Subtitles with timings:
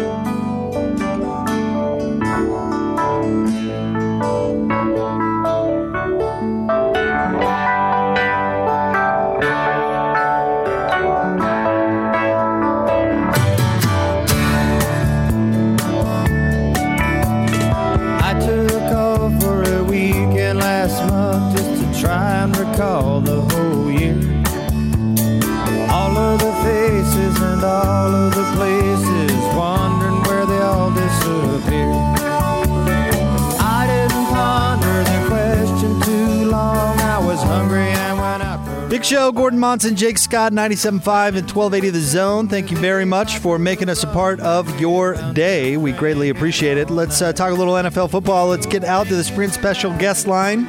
[0.00, 0.29] I
[39.00, 42.48] Big Show, Gordon Monson, Jake Scott, 97.5 and 1280 The Zone.
[42.48, 45.78] Thank you very much for making us a part of your day.
[45.78, 46.90] We greatly appreciate it.
[46.90, 48.48] Let's uh, talk a little NFL football.
[48.48, 50.68] Let's get out to the Sprint Special guest line.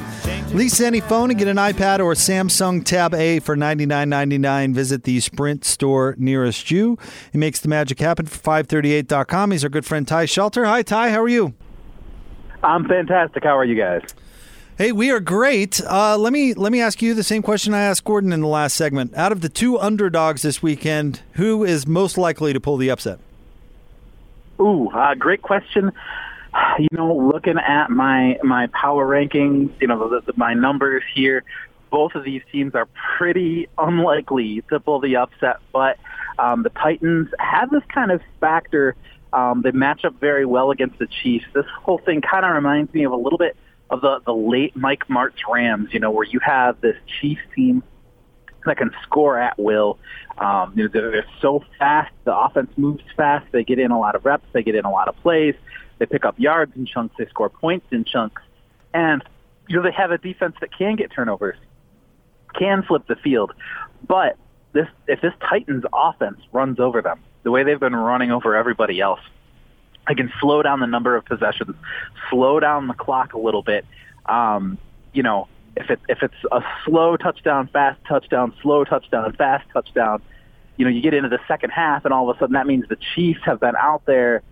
[0.54, 4.72] Lease any phone and get an iPad or Samsung Tab A for $99.99.
[4.72, 6.96] Visit the Sprint store nearest you.
[7.32, 9.50] He makes the magic happen for 538.com.
[9.50, 10.64] He's our good friend Ty Schalter.
[10.64, 11.10] Hi, Ty.
[11.10, 11.52] How are you?
[12.62, 13.44] I'm fantastic.
[13.44, 14.00] How are you guys?
[14.78, 15.82] Hey, we are great.
[15.82, 18.46] Uh, let me let me ask you the same question I asked Gordon in the
[18.46, 19.14] last segment.
[19.14, 23.18] Out of the two underdogs this weekend, who is most likely to pull the upset?
[24.58, 25.92] Ooh, uh, great question.
[26.78, 31.44] You know, looking at my my power rankings, you know, the, the, my numbers here,
[31.90, 35.56] both of these teams are pretty unlikely to pull the upset.
[35.72, 35.98] But
[36.38, 38.96] um, the Titans have this kind of factor.
[39.32, 41.46] Um, they match up very well against the Chiefs.
[41.54, 43.56] This whole thing kind of reminds me of a little bit
[43.92, 45.90] of the the late Mike Martz Rams.
[45.92, 47.84] You know, where you have this Chiefs team
[48.64, 49.98] that can score at will.
[50.38, 52.12] Um, you know, they're, they're so fast.
[52.24, 53.46] The offense moves fast.
[53.52, 54.46] They get in a lot of reps.
[54.52, 55.54] They get in a lot of plays.
[55.98, 57.14] They pick up yards in chunks.
[57.18, 58.42] They score points in chunks.
[58.94, 59.22] And,
[59.68, 61.56] you know, they have a defense that can get turnovers,
[62.54, 63.52] can flip the field.
[64.06, 64.36] But
[64.72, 69.00] this, if this Titans offense runs over them, the way they've been running over everybody
[69.00, 69.20] else,
[70.08, 71.76] they can slow down the number of possessions,
[72.30, 73.84] slow down the clock a little bit.
[74.26, 74.78] Um,
[75.12, 80.22] you know, if it if it's a slow touchdown, fast touchdown, slow touchdown, fast touchdown,
[80.76, 82.86] you know, you get into the second half and all of a sudden that means
[82.88, 84.42] the Chiefs have been out there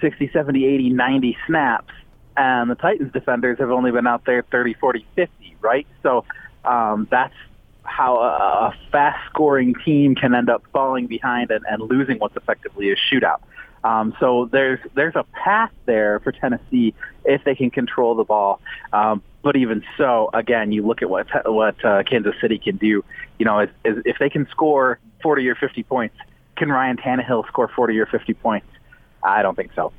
[0.00, 1.92] 60, 70, 80, 90 snaps
[2.36, 5.86] and the Titans defenders have only been out there 30, 40, 50, right?
[6.02, 6.24] So
[6.64, 7.34] um, that's
[7.82, 8.28] how a,
[8.68, 12.96] a fast scoring team can end up falling behind and, and losing what's effectively a
[12.96, 13.40] shootout.
[13.86, 16.92] Um, so there's there's a path there for Tennessee
[17.24, 18.60] if they can control the ball.
[18.92, 23.04] Um, but even so, again, you look at what what uh, Kansas City can do.
[23.38, 26.16] You know, is if they can score 40 or 50 points,
[26.56, 28.66] can Ryan Tannehill score 40 or 50 points?
[29.22, 29.92] I don't think so.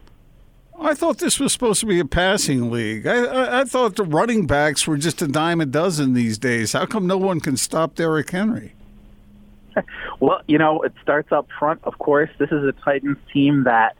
[0.79, 3.07] I thought this was supposed to be a passing league.
[3.07, 6.73] I, I, I thought the running backs were just a dime a dozen these days.
[6.73, 8.73] How come no one can stop Derrick Henry?
[10.19, 12.29] well, you know, it starts up front, of course.
[12.37, 13.95] This is a Titans team that,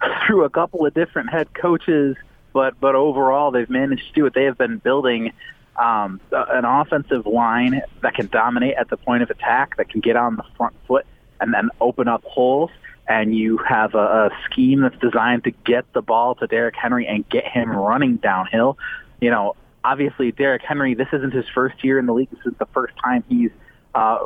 [0.26, 2.16] through a couple of different head coaches,
[2.52, 4.34] but but overall they've managed to do it.
[4.34, 5.32] They have been building
[5.78, 10.16] um, an offensive line that can dominate at the point of attack, that can get
[10.16, 11.06] on the front foot
[11.40, 12.70] and then open up holes.
[13.08, 17.06] And you have a, a scheme that's designed to get the ball to Derrick Henry
[17.06, 18.78] and get him running downhill.
[19.20, 22.30] You know, obviously Derrick Henry, this isn't his first year in the league.
[22.30, 23.50] This is the first time he's
[23.96, 24.18] uh,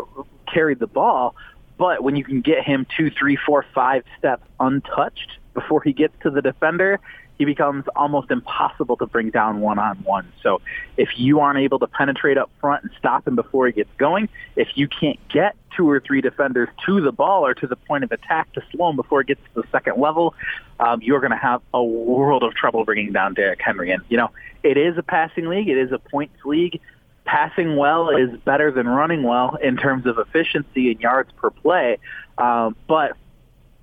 [0.53, 1.35] carried the ball.
[1.79, 6.13] But when you can get him two, three, four, five steps untouched before he gets
[6.23, 7.01] to the defender,
[7.39, 10.31] he becomes almost impossible to bring down one on one.
[10.43, 10.61] So
[10.99, 14.29] if you aren't able to penetrate up front and stop him before he gets going,
[14.57, 18.05] if you can't get two or three defenders to the ball or to the point
[18.05, 20.35] of attack to slow him before it gets to the second level,
[20.81, 23.91] um, you're going to have a world of trouble bringing down Derrick Henry.
[23.91, 24.31] And, you know,
[24.63, 25.71] it is a passing league.
[25.71, 26.79] It is a points league.
[27.25, 31.99] Passing well is better than running well in terms of efficiency and yards per play.
[32.39, 33.17] Um, but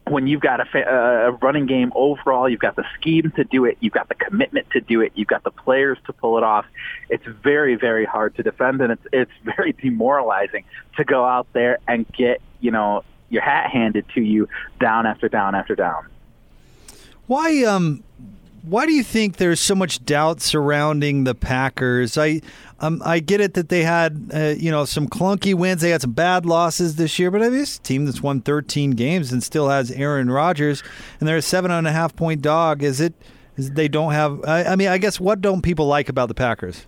[0.09, 3.65] when you've got a, fa- a running game overall, you've got the scheme to do
[3.65, 6.43] it, you've got the commitment to do it, you've got the players to pull it
[6.43, 6.65] off.
[7.09, 10.65] It's very, very hard to defend, and it's it's very demoralizing
[10.97, 14.47] to go out there and get you know your hat handed to you
[14.79, 16.07] down after down after down.
[17.27, 18.03] Why um
[18.69, 22.17] why do you think there's so much doubt surrounding the Packers?
[22.17, 22.41] I
[22.79, 26.01] um, I get it that they had uh, you know some clunky wins, they had
[26.01, 29.41] some bad losses this year, but I mean, this team that's won 13 games and
[29.43, 30.83] still has Aaron Rodgers,
[31.19, 32.83] and they're a seven and a half point dog.
[32.83, 33.13] Is it?
[33.55, 34.43] Is they don't have?
[34.45, 36.85] I, I mean, I guess what don't people like about the Packers?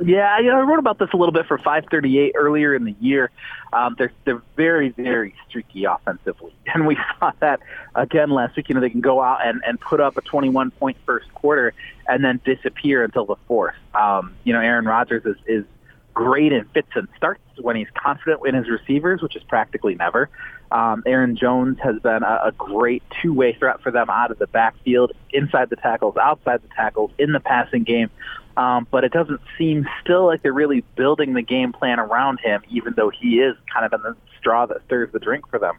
[0.00, 2.96] Yeah, you know, I wrote about this a little bit for 538 earlier in the
[3.00, 3.30] year.
[3.72, 7.60] Um, they're they're very very streaky offensively, and we saw that
[7.94, 8.68] again last week.
[8.68, 11.74] You know, they can go out and and put up a 21 point first quarter
[12.08, 13.76] and then disappear until the fourth.
[13.94, 15.64] Um, you know, Aaron Rodgers is is
[16.12, 17.43] great in fits and starts.
[17.60, 20.28] When he's confident in his receivers, which is practically never.
[20.70, 24.46] Um, Aaron Jones has been a, a great two-way threat for them out of the
[24.46, 28.10] backfield, inside the tackles, outside the tackles, in the passing game.
[28.56, 32.62] Um, but it doesn't seem still like they're really building the game plan around him,
[32.70, 35.76] even though he is kind of in the straw that stirs the drink for them.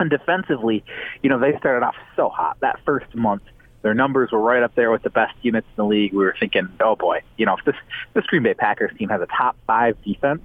[0.00, 0.84] And defensively,
[1.22, 3.42] you know, they started off so hot that first month.
[3.82, 6.12] Their numbers were right up there with the best units in the league.
[6.12, 7.76] We were thinking, oh boy, you know, if this
[8.14, 10.40] this Green Bay Packers team has a top five defense,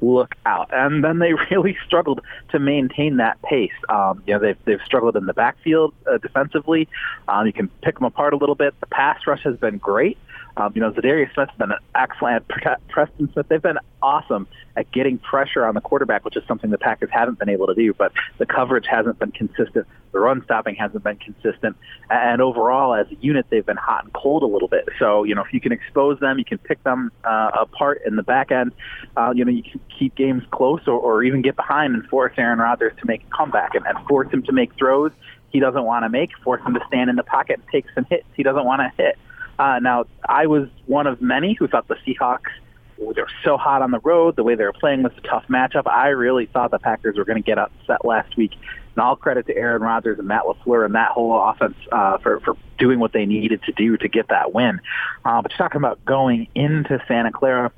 [0.00, 0.70] look out.
[0.72, 2.20] And then they really struggled
[2.50, 3.72] to maintain that pace.
[3.88, 6.88] Um, you know, they've they've struggled in the backfield uh, defensively.
[7.28, 8.78] Um, you can pick them apart a little bit.
[8.80, 10.18] The pass rush has been great.
[10.56, 12.46] Um, you know, Za'Darius Smith's been an excellent.
[12.88, 16.78] Preston Smith, they've been awesome at getting pressure on the quarterback, which is something the
[16.78, 17.92] Packers haven't been able to do.
[17.94, 19.86] But the coverage hasn't been consistent.
[20.12, 21.76] The run stopping hasn't been consistent.
[22.08, 24.88] And overall, as a unit, they've been hot and cold a little bit.
[24.98, 28.16] So, you know, if you can expose them, you can pick them uh, apart in
[28.16, 28.72] the back end.
[29.16, 32.32] Uh, you know, you can keep games close or, or even get behind and force
[32.36, 35.12] Aaron Rodgers to make a comeback and, and force him to make throws
[35.50, 38.04] he doesn't want to make, force him to stand in the pocket and take some
[38.08, 39.18] hits he doesn't want to hit.
[39.60, 42.48] Uh, now, I was one of many who thought the Seahawks
[42.96, 43.14] were
[43.44, 44.34] so hot on the road.
[44.34, 45.86] The way they were playing was a tough matchup.
[45.86, 48.52] I really thought the Packers were going to get upset last week.
[48.54, 52.40] And all credit to Aaron Rodgers and Matt LaFleur and that whole offense uh, for,
[52.40, 54.80] for doing what they needed to do to get that win.
[55.26, 57.70] Uh, but you're talking about going into Santa Clara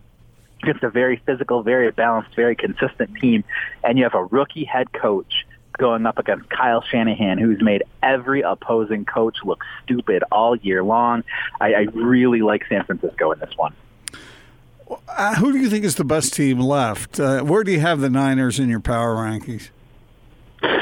[0.62, 3.42] against a very physical, very balanced, very consistent team,
[3.82, 5.46] and you have a rookie head coach
[5.78, 11.24] going up against Kyle Shanahan, who's made every opposing coach look stupid all year long.
[11.60, 13.74] I, I really like San Francisco in this one.
[15.08, 17.18] Uh, who do you think is the best team left?
[17.18, 19.70] Uh, where do you have the Niners in your power rankings?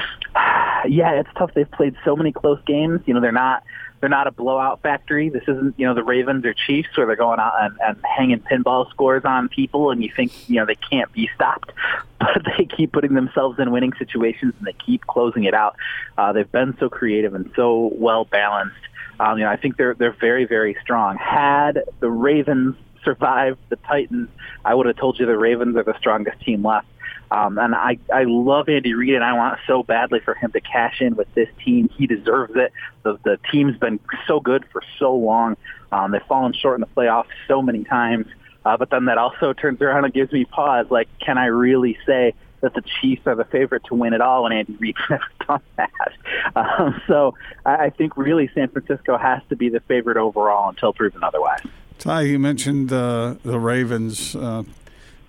[0.88, 1.52] Yeah, it's tough.
[1.52, 3.02] They've played so many close games.
[3.04, 3.62] You know, they're not
[4.00, 5.28] they're not a blowout factory.
[5.28, 8.40] This isn't, you know, the Ravens or Chiefs where they're going out and, and hanging
[8.40, 11.72] pinball scores on people and you think, you know, they can't be stopped.
[12.20, 15.76] But they keep putting themselves in winning situations and they keep closing it out.
[16.18, 18.76] Uh, they've been so creative and so well balanced.
[19.18, 21.16] Um, you know, I think they're they're very very strong.
[21.16, 24.28] Had the Ravens survived the Titans,
[24.66, 26.86] I would have told you the Ravens are the strongest team left.
[27.30, 30.60] Um, and I, I love Andy Reid, and I want so badly for him to
[30.60, 31.88] cash in with this team.
[31.96, 32.72] He deserves it.
[33.04, 35.56] The, the team's been so good for so long.
[35.92, 38.26] Um, they've fallen short in the playoffs so many times.
[38.64, 40.86] Uh, but then that also turns around and gives me pause.
[40.90, 44.42] Like, can I really say that the Chiefs are the favorite to win it all
[44.42, 46.12] when Andy Reid's never done that?
[46.56, 47.34] Um, so
[47.64, 51.60] I, I think really San Francisco has to be the favorite overall until proven otherwise.
[51.98, 54.34] Ty, you mentioned uh, the Ravens.
[54.34, 54.64] Uh,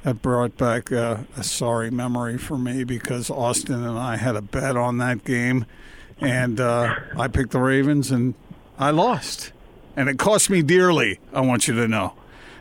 [0.04, 4.42] that brought back uh, a sorry memory for me because Austin and I had a
[4.42, 5.66] bet on that game,
[6.20, 8.34] and uh, I picked the Ravens and
[8.80, 9.52] I lost,
[9.96, 11.20] and it cost me dearly.
[11.34, 12.14] I want you to know.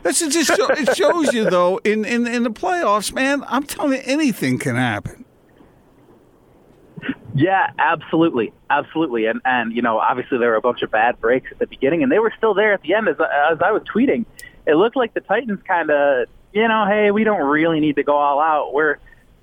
[0.03, 3.43] This just it shows you though in, in in the playoffs, man.
[3.47, 5.25] I'm telling you, anything can happen.
[7.33, 11.51] Yeah, absolutely, absolutely, and and you know, obviously there were a bunch of bad breaks
[11.51, 13.07] at the beginning, and they were still there at the end.
[13.07, 14.25] As as I was tweeting,
[14.65, 18.03] it looked like the Titans kind of you know, hey, we don't really need to
[18.03, 18.73] go all out.
[18.73, 18.97] We're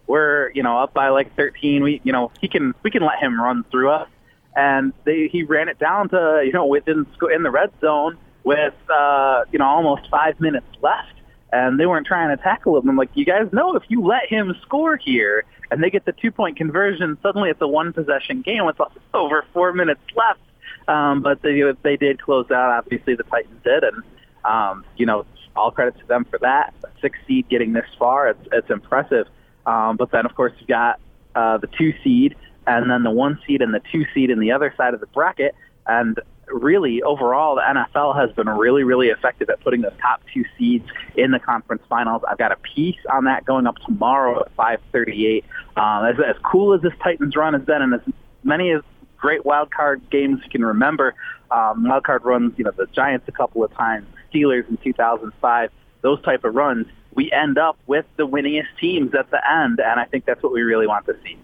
[0.07, 1.83] we're you know up by like 13.
[1.83, 4.09] We you know he can we can let him run through us,
[4.57, 8.75] and they he ran it down to you know within in the red zone with
[8.91, 11.15] uh, you know almost five minutes left,
[11.53, 12.89] and they weren't trying to tackle him.
[12.89, 16.13] I'm like, you guys know if you let him score here and they get the
[16.13, 18.77] two point conversion, suddenly it's a one possession game with
[19.15, 20.41] over four minutes left.
[20.89, 22.71] Um, but they they did close out.
[22.71, 24.03] Obviously, the Titans did, and
[24.45, 25.25] um, you know
[25.59, 26.73] all credit to them for that.
[27.03, 29.27] Six seed getting this far, it's, it's impressive.
[29.67, 31.01] Um, but then, of course, you've got
[31.35, 34.53] uh, the two seed and then the one seed and the two seed in the
[34.53, 35.55] other side of the bracket.
[35.87, 40.45] And really, overall, the NFL has been really, really effective at putting those top two
[40.57, 42.23] seeds in the conference finals.
[42.29, 45.45] I've got a piece on that going up tomorrow at 5:38.
[45.77, 48.01] Um, as, as cool as this Titans run has been, and as
[48.45, 48.83] many as
[49.19, 51.15] great wild card games you can remember,
[51.51, 55.71] um, wild card runs, you know, the Giants a couple of times, Steelers in 2005,
[56.03, 59.99] those type of runs, we end up with the winningest teams at the end, and
[59.99, 61.37] I think that's what we really want to see.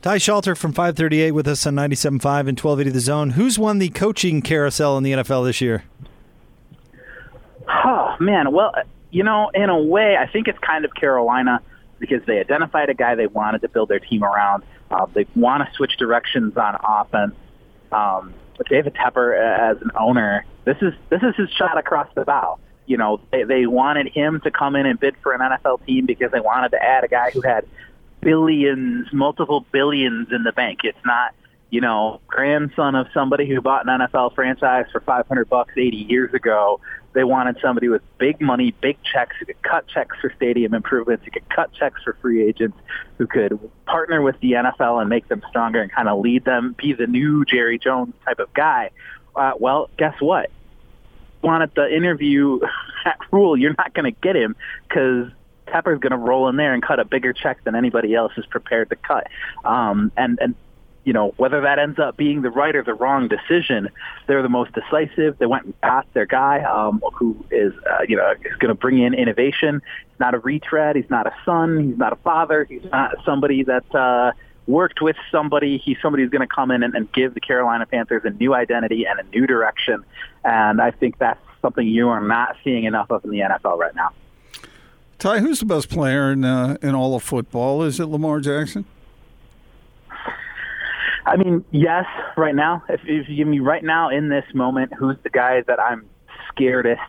[0.00, 3.30] Ty Schalter from 538 with us on 97.5 and 1280 The Zone.
[3.30, 5.84] Who's won the coaching carousel in the NFL this year?
[7.68, 8.52] Oh, man.
[8.52, 8.72] Well,
[9.10, 11.60] you know, in a way, I think it's kind of Carolina
[11.98, 14.62] because they identified a guy they wanted to build their team around.
[14.90, 17.34] Uh, they want to switch directions on offense.
[17.92, 18.34] Um,
[18.68, 22.58] David Tepper as an owner, this is this is his shot across the bow.
[22.86, 26.06] You know, they, they wanted him to come in and bid for an NFL team
[26.06, 27.66] because they wanted to add a guy who had
[28.20, 30.80] billions, multiple billions in the bank.
[30.84, 31.34] It's not,
[31.70, 36.34] you know, grandson of somebody who bought an NFL franchise for 500 bucks 80 years
[36.34, 36.80] ago.
[37.18, 41.24] They wanted somebody with big money, big checks, who could cut checks for stadium improvements,
[41.24, 42.78] who could cut checks for free agents,
[43.16, 46.76] who could partner with the NFL and make them stronger and kind of lead them,
[46.78, 48.90] be the new Jerry Jones type of guy.
[49.34, 50.52] Uh, well, guess what?
[51.42, 52.60] Wanted the interview
[53.04, 54.54] Matt Rhule, you're not going to get him
[54.86, 55.26] because
[55.66, 58.46] Tepper's going to roll in there and cut a bigger check than anybody else is
[58.46, 59.26] prepared to cut.
[59.64, 60.54] Um, and and
[61.08, 63.88] you know whether that ends up being the right or the wrong decision,
[64.26, 65.38] they're the most decisive.
[65.38, 68.98] They went got their guy um, who is uh, you know is going to bring
[68.98, 69.80] in innovation.
[70.10, 70.96] He's not a retread.
[70.96, 71.88] He's not a son.
[71.88, 72.64] He's not a father.
[72.64, 73.94] He's not somebody that.
[73.94, 74.32] Uh,
[74.66, 75.78] worked with somebody.
[75.78, 78.52] He's somebody who's going to come in and, and give the Carolina Panthers a new
[78.52, 80.04] identity and a new direction.
[80.44, 83.94] And I think that's something you are not seeing enough of in the NFL right
[83.94, 84.10] now.
[85.18, 87.82] Ty, who's the best player in uh, in all of football?
[87.82, 88.84] Is it Lamar Jackson?
[91.28, 92.06] I mean, yes,
[92.38, 92.82] right now.
[92.88, 96.08] If, if you give me right now in this moment, who's the guy that I'm
[96.56, 97.06] scaredest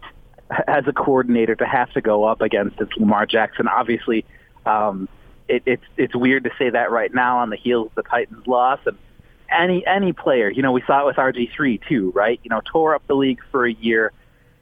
[0.68, 2.82] as a coordinator to have to go up against?
[2.82, 3.70] It's Lamar Jackson.
[3.70, 4.26] Obviously,
[4.66, 5.08] um,
[5.48, 8.46] it, it's it's weird to say that right now on the heels of the Titans'
[8.46, 8.98] loss and
[9.50, 10.50] any any player.
[10.50, 12.42] You know, we saw it with RG three too, right?
[12.44, 14.12] You know, tore up the league for a year.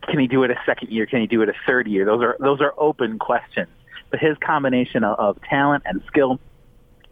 [0.04, 1.08] Can he do it a second year?
[1.08, 2.06] Can he do it a third year?
[2.06, 3.70] Those are those are open questions.
[4.12, 6.40] But his combination of, of talent and skill,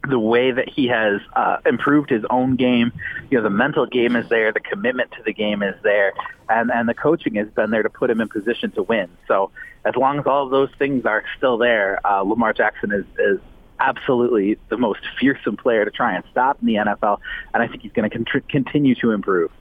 [0.05, 2.91] the way that he has uh, improved his own game,
[3.29, 6.13] you know, the mental game is there, the commitment to the game is there,
[6.49, 9.09] and and the coaching has been there to put him in position to win.
[9.27, 9.51] So
[9.83, 13.39] as long as all of those things are still there, uh, Lamar Jackson is is
[13.79, 17.19] absolutely the most fearsome player to try and stop in the NFL,
[17.53, 19.51] and I think he's going to con- continue to improve.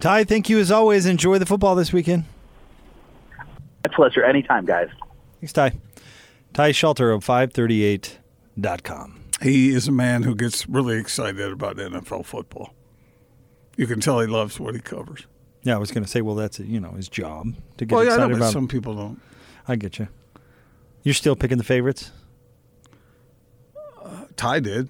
[0.00, 1.06] Ty, thank you as always.
[1.06, 2.24] Enjoy the football this weekend.
[3.38, 4.24] My pleasure.
[4.24, 4.88] Anytime, guys.
[5.40, 5.72] Thanks, Ty.
[6.52, 9.21] Ty Schalter of 538.com.
[9.42, 12.74] He is a man who gets really excited about NFL football.
[13.76, 15.26] You can tell he loves what he covers.
[15.62, 18.04] Yeah, I was going to say, well, that's you know his job to get well,
[18.04, 18.52] yeah, excited know, about.
[18.52, 19.20] Some people don't.
[19.66, 20.08] I get you.
[21.02, 22.10] You're still picking the favorites.
[24.02, 24.88] Uh, Ty did.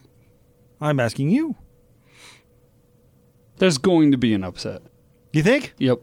[0.80, 1.56] I'm asking you.
[3.58, 4.82] There's going to be an upset.
[5.32, 5.74] You think?
[5.78, 6.00] Yep.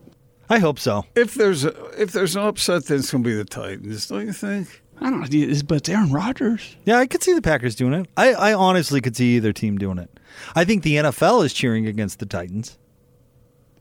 [0.50, 1.06] I hope so.
[1.15, 4.25] If there's a, if there's an upset, then it's going to be the Titans, don't
[4.25, 4.82] you think?
[5.01, 6.75] I don't know, but it's Aaron Rodgers.
[6.86, 8.08] Yeah, I could see the Packers doing it.
[8.18, 10.10] I, I honestly could see either team doing it.
[10.56, 12.77] I think the NFL is cheering against the Titans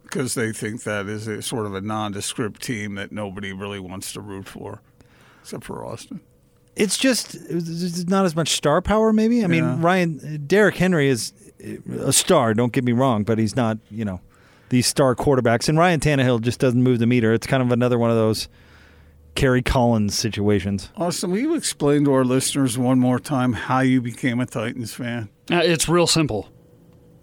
[0.09, 4.13] because they think that is a sort of a nondescript team that nobody really wants
[4.15, 4.81] to root for,
[5.43, 6.21] except for Austin.
[6.77, 9.45] It's just it's not as much star power, maybe.
[9.45, 11.33] I mean, Ryan Derrick Henry is
[12.01, 12.55] a star.
[12.55, 13.79] Don't get me wrong, but he's not.
[13.91, 14.21] You know,
[14.69, 17.33] these star quarterbacks, and Ryan Tannehill just doesn't move the meter.
[17.33, 18.49] It's kind of another one of those
[19.39, 20.91] Kerry Collins situations.
[20.97, 24.93] Austin, will you explain to our listeners one more time how you became a Titans
[24.93, 25.29] fan?
[25.49, 26.49] Uh, it's real simple.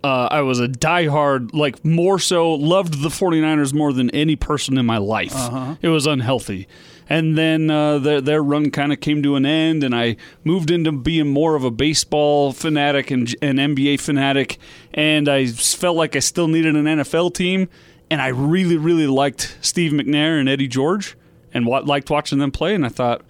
[0.02, 4.78] Uh, I was a diehard, like more so, loved the 49ers more than any person
[4.78, 5.36] in my life.
[5.82, 6.70] It was unhealthy.
[7.10, 10.72] And then uh, their, their run kind of came to an end, and I moved
[10.72, 14.58] into being more of a baseball fanatic and an NBA fanatic.
[14.94, 17.68] And I felt like I still needed an NFL team.
[18.10, 21.18] And I really, really liked Steve McNair and Eddie George
[21.56, 22.76] and wa- liked watching them play.
[22.76, 23.22] And I thought,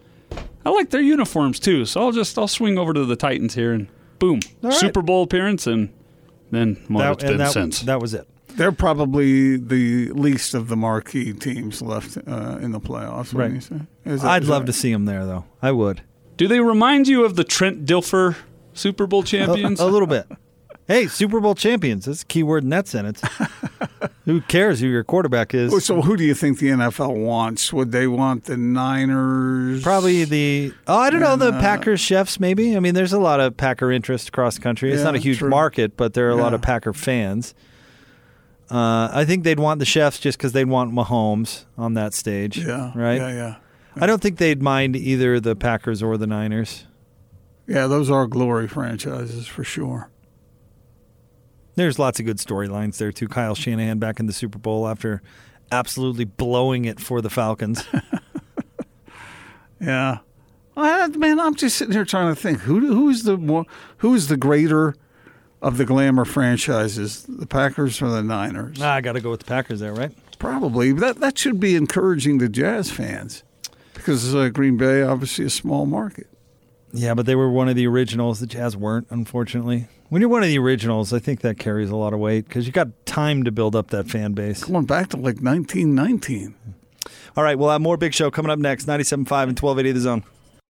[0.66, 3.72] I like their uniforms too, so I'll just I'll swing over to the Titans here
[3.72, 3.88] and
[4.20, 4.78] boom, All right.
[4.80, 5.94] Super Bowl appearance and
[6.52, 7.82] then well, That- it's and been that, since.
[7.84, 8.28] that was it.
[8.50, 13.34] They're probably the least of the marquee teams left uh, in the playoffs.
[13.38, 13.52] Right.
[13.52, 13.82] you say?
[14.06, 15.46] Is that- I'd is love that- to see them there, though.
[15.62, 16.02] I would
[16.38, 18.36] Do they remind you of the Trent Dilfer
[18.74, 19.80] Super Bowl a, champions?
[19.80, 20.26] a little bit.
[20.88, 22.06] Hey, Super Bowl champions.
[22.06, 23.22] That's a key word in that sentence.
[24.26, 25.84] who cares who your quarterback is?
[25.84, 27.74] So, who do you think the NFL wants?
[27.74, 29.82] Would they want the Niners?
[29.82, 33.14] Probably the oh I don't know And, the uh, Packers chefs maybe I mean there's
[33.14, 35.50] a lot of Packer interest across the country it's Yeah, not a huge true.
[35.50, 37.56] market but there are a lot of Packer fans.
[38.70, 42.58] Uh, I think they'd want the chefs just because they'd want Mahomes on that stage.
[42.58, 42.92] Yeah.
[42.96, 43.18] right.
[43.18, 43.56] Yeah, yeah.
[43.96, 46.86] I don't think they'd mind either the Packers or the Niners.
[47.68, 50.10] Yeah, those are glory franchises for sure.
[51.76, 53.28] There's lots of good storylines there too.
[53.28, 55.22] Kyle Shanahan back in the Super Bowl after
[55.72, 57.84] absolutely blowing it for the Falcons.
[59.80, 60.20] Yeah.
[60.78, 63.66] I, man, I'm just sitting here trying to think who who's the more
[63.98, 64.96] who's the greater
[65.62, 68.78] of the glamour franchises, the Packers or the Niners?
[68.82, 70.12] ah, I got to go with the Packers there, right?
[70.38, 70.92] Probably.
[70.92, 73.44] That that should be encouraging to Jazz fans
[73.94, 76.28] because uh, Green Bay obviously a small market.
[76.96, 78.40] Yeah, but they were one of the originals.
[78.40, 79.88] The Jazz weren't, unfortunately.
[80.10, 82.66] When you're one of the originals, I think that carries a lot of weight because
[82.66, 84.64] you got time to build up that fan base.
[84.64, 86.56] Going back to like 1919.
[87.36, 88.86] All right, we'll have more Big Show coming up next.
[88.86, 89.28] 97.5 and
[89.60, 90.24] 1280 The Zone.